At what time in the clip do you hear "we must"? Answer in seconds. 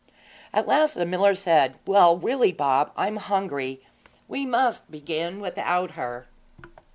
4.27-4.89